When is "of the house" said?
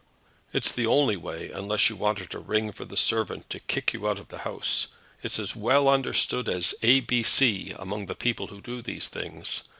4.17-4.87